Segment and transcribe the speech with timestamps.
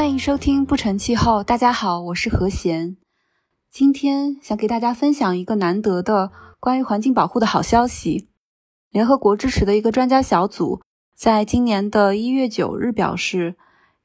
[0.00, 1.44] 欢迎收听不成气候。
[1.44, 2.96] 大家好，我是何贤。
[3.70, 8.30] 今天想给大家分享一个难得的关于环境保护的好消息。
[8.88, 10.80] 联合国支持的一个专家小组
[11.14, 13.56] 在今年的一月九日表示，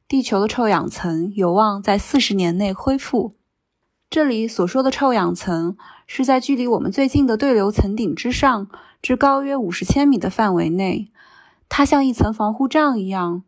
[0.05, 3.35] 地球的臭氧层有望在四十年内恢复。
[4.09, 8.67] 这里所说的臭氧层是在距离我们最近的对流层顶之上，
[9.01, 11.13] 至高约五十千米的范围内，
[11.69, 13.43] 它像一层防护罩一样。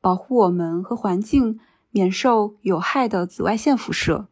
[0.00, 1.60] 保护我们和环境
[1.92, 4.26] 免受有害的紫外线辐射。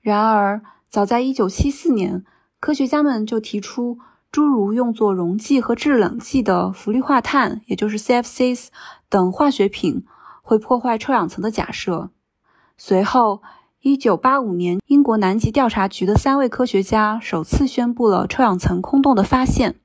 [0.00, 2.24] 然而，早在1974年，
[2.58, 3.98] 科学家们就提出
[4.32, 8.68] 诸如用作溶剂和制冷剂的氟氯化碳，也就是 CFCs
[9.08, 10.06] 等化学品
[10.40, 12.10] 会破坏臭氧层的假设。
[12.78, 13.42] 随后
[13.82, 19.80] ，1985年，英国南极调查局的三位科学家首次宣布了臭氧层空洞的发现。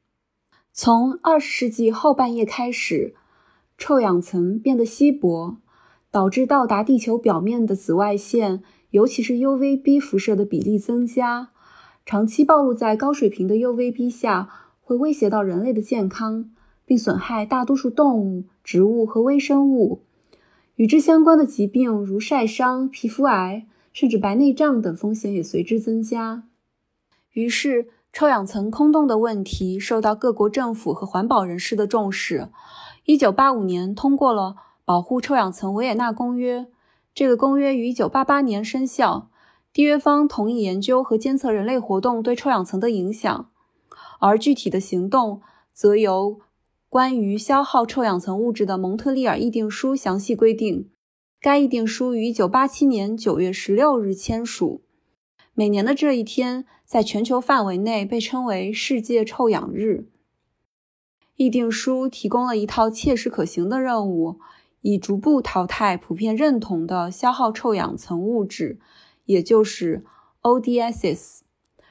[0.72, 3.16] 从20世纪后半叶开始。
[3.78, 5.58] 臭氧层变得稀薄，
[6.16, 11.50] 导致到达地球表面的紫外线，尤其是 UVB 辐射的比例增加。
[12.06, 14.48] 长期暴露在高水平的 UVB 下，
[14.80, 16.50] 会威胁到人类的健康，
[16.86, 20.04] 并损害大多数动物、植物和微生物。
[20.76, 26.46] 与之相关的疾病，如晒伤、皮肤癌，甚至白内障等风险也随之增加。
[27.34, 32.48] 于是，臭氧层空洞的问题受到各国政府和环保人士的重视。
[33.04, 34.56] 一九八五年通过了
[34.86, 36.68] 保护臭氧层维也纳公约，
[37.12, 39.30] 这个公约于一九八八年生效。
[39.74, 43.50] 缔约方同意研究和监测人类活动对臭氧层的影响，
[44.20, 45.42] 而具体的行动
[45.74, 46.40] 则由
[46.88, 50.90] 关于消耗臭氧层物质的蒙特利尔议定书详细规定。
[51.42, 54.84] 该议定书于一九八七年九月十六日签署。
[55.54, 60.08] 每年的这一天，在全球范围内被称为世界臭氧日。
[61.36, 64.40] 议定书提供了一套切实可行的任务，
[64.86, 68.78] 以逐步淘汰普遍认同的消耗臭氧层物质，
[69.26, 70.06] 也就是
[70.44, 71.40] ODSs。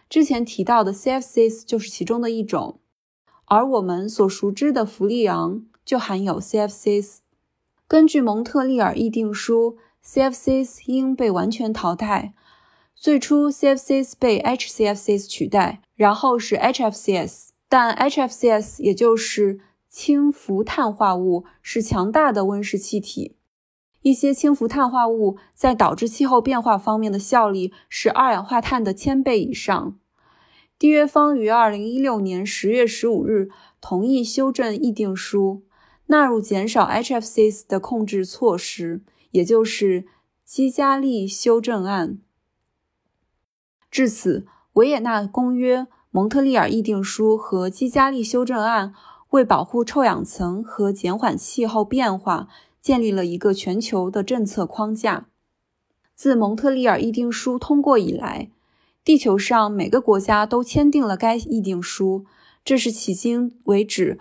[0.08, 2.78] 之前提到的 CFCs 就是其中的一种，
[3.46, 7.16] 而我们所熟知的氟利昂就含有 CFCs。
[7.88, 9.76] 根据蒙特利尔议定书
[10.06, 12.32] ，CFCs 应被完全淘汰。
[12.94, 17.48] 最初，CFCs 被 HCFCs 取代，然后是 HFCs。
[17.68, 19.58] 但 HFCs 也就是
[19.94, 23.36] 氢氟碳化物是强大的温室气体，
[24.02, 29.96] 一些氢氟碳化物在导致气候变化方面的效力是二氧化碳的千倍以上。
[30.80, 33.50] 缔约方于二零一六年十月十五日
[33.80, 35.62] 同意修正议定书，
[36.06, 40.06] 纳入减少 HFCs 的控制措施，也就是
[40.44, 42.18] 基加利修正案。
[43.92, 45.86] 至此，维也纳公约。
[46.10, 48.94] 蒙特利尔议定书和基加利修正案
[49.34, 52.48] 为保护臭氧层和减缓气候变化
[52.80, 55.26] 建立了一个全球的政策框架。
[56.14, 58.50] 自蒙特利尔议定书通过以来，
[59.04, 62.24] 地球上每个国家都签订了该议定书，
[62.64, 64.20] 这是迄今为止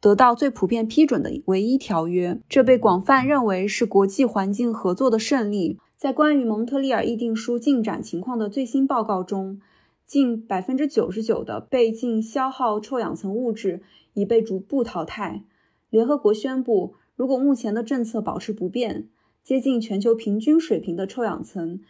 [0.00, 2.40] 得到最普遍批准的唯一条约。
[2.48, 5.78] 这被广泛认为是国际环境合作的胜利。
[5.94, 9.60] 在关于蒙特利尔议定书进展情况的最新报告中，
[10.06, 13.82] 近百分之九十九的被净消耗臭氧层物质
[14.12, 15.44] 已被逐步淘汰。
[15.88, 19.08] 联合国宣布，如果目前的政策保持不变，
[19.42, 21.80] 接近全球平均水平的臭氧层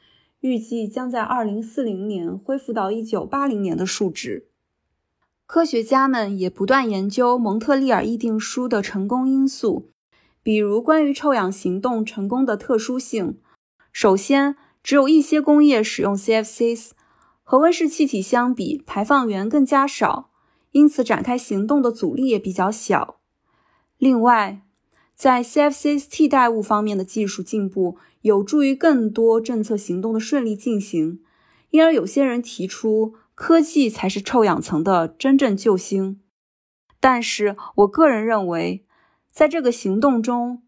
[0.41, 4.47] 预计将在二零四零年恢复到一九八零年的数值。
[5.47, 9.91] 科学家们也不断研究蒙特利尔议定书的成功因素，
[10.43, 13.39] 比如关于臭氧行动成功的特殊性。
[13.93, 16.93] 首先，只有一些工业使用 CFCs。
[17.44, 20.31] 和温室气体相比，排放源更加少，
[20.72, 23.21] 因此展开行动的阻力也比较小。
[23.98, 24.63] 另外，
[25.15, 31.21] 在 CFCs 替代物方面的技术进步，有助于更多政策行动的顺利进行。
[31.71, 36.21] 因而，有些人提出，科技才是臭氧层的真正救星。
[36.98, 38.84] 但是我个人认为，
[39.30, 40.63] 在这个行动中，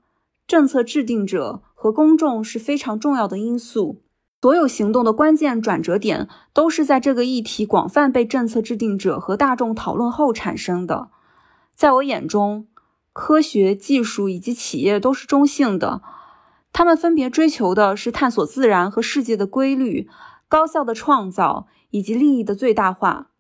[0.46, 4.02] 政策制定者和公众是非常重要的因素。
[4.42, 11.08] 所有行动的关键转折点都是在这个议题广泛被政策制定者和大众讨论后产生的。
[11.74, 12.68] 在我眼中，
[13.12, 16.00] 科学技术以及企业都是中性的，
[16.72, 20.08] 他们分别追求的是探索自然和世界的规律、
[20.46, 23.30] 高效的创造以及利益的最大化，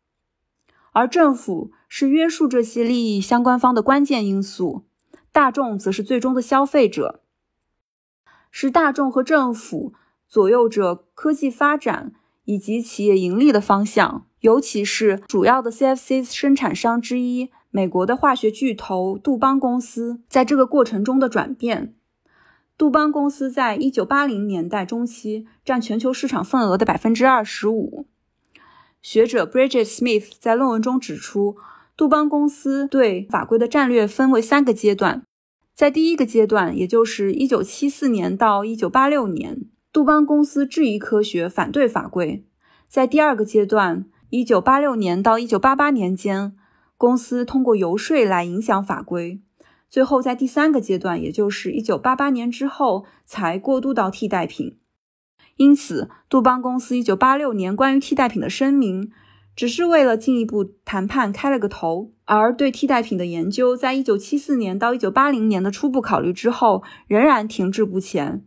[0.90, 4.82] 而政府是约束这些利益相关方的关键因素，
[5.30, 7.20] 大众则是最终的消费者，
[8.50, 9.92] 是大众和政府。
[10.28, 12.12] 左右着科技发展
[12.44, 21.94] 以及企业盈利的方向，尤其是主要的 CFC 生产商之一美国的化学巨头杜邦公司在这个过程中的转变。
[22.78, 28.06] 杜邦公司在一九八零年代中期占全球市场份额的百分之二十五。
[29.00, 31.56] 学者 Bridget Smith 在论文中指出，
[31.96, 35.22] 杜邦公司对法规的战略分为三个阶段。
[35.74, 39.62] 在第一个阶段，也就是一九七四年到一九八六年，
[39.96, 42.44] 杜邦公司质疑科学，反对法规。
[42.86, 46.54] 在第二个阶段，一九八六年到一九八八年间，
[46.98, 49.40] 公司通过游说来影响法规。
[49.88, 54.76] 最后，在第三个阶段，也就是一九八八年之后，才过渡到替代品。
[55.56, 59.10] 因此，杜邦公司一九八六年关于替代品的声明，
[59.56, 62.12] 只是为了进一步谈判开了个头。
[62.26, 68.44] 而对替代品的研究，在一九七四年到一九八零年的初步考虑之后，仍然停滞不前。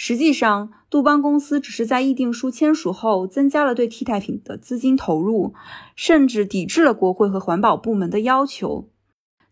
[0.00, 5.54] 实际上，杜邦公司只是在议定书签署后，增加了对替代品的资金投入，
[5.96, 8.88] 甚至抵制了国会和环保部门的要求。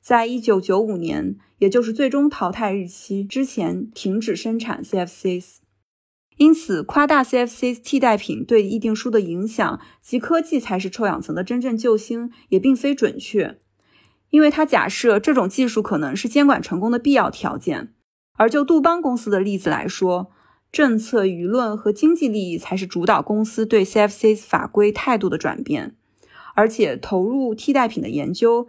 [0.01, 5.57] 在一九九五年，也就是最终淘汰日期之前，停止生产 CFCs。
[6.37, 13.59] 因此，夸大 CFCs 替代品对议定书的影响及科技才是臭氧层的真正救星，也并非准确，
[14.31, 17.93] 因为他假设这种技术可能是监管成功的必要条件。
[18.39, 20.31] 而就杜邦公司的例子来说，
[20.71, 25.95] 政策、舆论和经济利益才是主导公司对 CFCs 法规态度的转变，
[26.55, 28.69] 而且投入替代品的研究。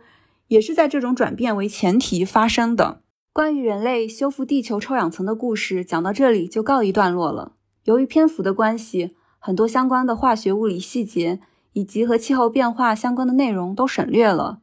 [0.49, 3.01] 也是在这种转变为前提发生的。
[3.33, 7.51] 关于人类修复地球臭氧层的故事，讲到这里就告一段落了。
[7.83, 11.41] 由于篇幅的关系，很多相关的化学物理细节
[11.73, 14.61] 以及和气候变化相关的内容都省略了。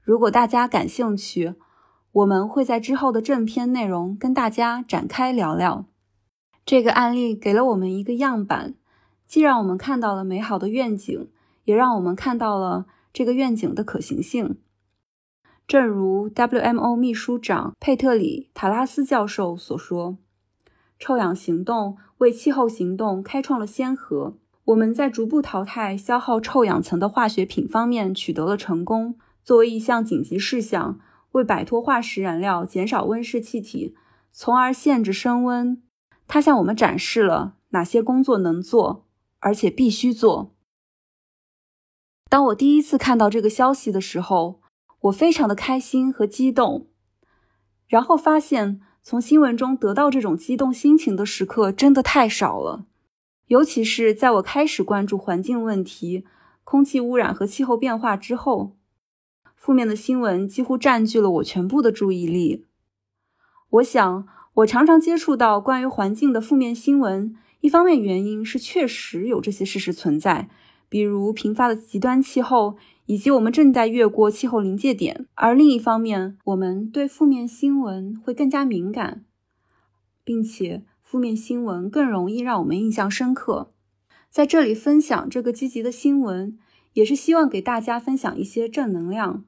[0.00, 1.54] 如果大家感兴趣，
[2.12, 5.86] 我们会在之后的正片内容跟大家展开聊聊。
[6.66, 8.74] 这个案例给了我们一个样板，
[9.24, 11.28] 既让我们看到了美好的愿景，
[11.62, 14.58] 也让我们看到了这个愿景的可行性。
[15.68, 20.18] 正如 WMO 秘书长佩特里塔拉斯教授所说
[20.98, 24.36] ：“臭氧行动为气候行动开创了先河。
[24.64, 29.16] 我们在逐步淘汰消耗臭氧层的化学品方面取得了成功。
[29.44, 30.98] 作为一项紧急事项，
[31.30, 33.94] 为摆脱化石燃料、减少温室气体，
[34.32, 35.80] 从而限制升温，
[36.26, 39.06] 他向我们展示了哪些工作能做，
[39.38, 40.52] 而且必须做。”
[42.28, 44.60] 当我第一次看到这个消息的时候，
[45.02, 46.88] 我非常的开心和激动，
[47.86, 52.86] 然后发现从新闻中得到这种激动心情的时刻真的太少了，
[53.46, 56.26] 尤其是在我开始关注环境问题、
[56.64, 58.76] 空气污染和气候变化之后，
[59.54, 62.66] 负面的新闻几乎占据了我全部的注意力。
[63.70, 64.26] 我想，
[64.56, 70.48] 我常常接触到关于环境的负面新闻，一方面原因是确实有这些事实存在，
[70.88, 72.76] 比如频发的极端气候。
[73.08, 79.24] 以及我们正在越过气候临界点，而另一方面，我们对负面新闻会更加敏感，
[80.24, 83.70] 并且负面新闻更容易让我们印象深刻。
[84.28, 86.58] 在这里分享这个积极的新闻，
[86.94, 89.44] 也是希望给大家分享一些正能量。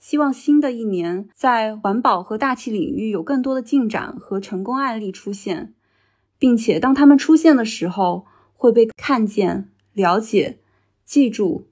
[0.00, 5.74] 希望新的一年在环保和大气领域有更多的进展和成功案例出现，
[6.38, 10.58] 并且当他们出现的时候会被看见、了解、
[11.04, 11.68] 记住、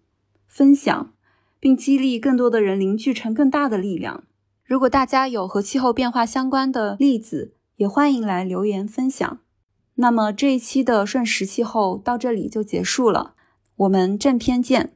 [0.46, 1.12] 分享。
[1.60, 4.22] 并激励更多的人凝聚成更大的力量。
[4.64, 9.40] 如果大家有和气候变化相关的例子，也欢迎来留言分享。
[9.96, 13.34] 那么这一期的瞬时气候到这里就结束了，
[13.74, 14.92] 我们正片见。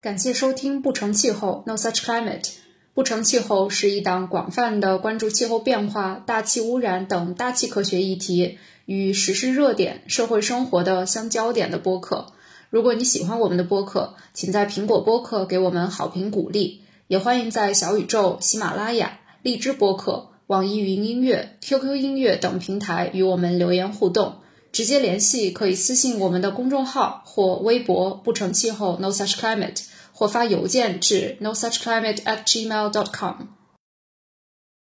[0.00, 2.42] 感谢收听《不成气候 No Such Climate》。
[2.94, 12.28] 不成气候是一档广泛的关注气候变化、大气污染等大气科学议题与时事热点、社会生活的相焦点的播客。
[12.70, 24.36] 如果你喜欢我们的播客，请在苹果播客给我们好评鼓励，也欢迎在小宇宙、喜马拉雅、荔枝播客、网易云音乐、QQ 音乐等平台与我们留言互动。
[24.72, 29.88] 直接联系可以私信我们的公众号或微博“不成气候 No Such Climate”。
[30.18, 33.57] 或发邮件至 no such climate at gmail dot com。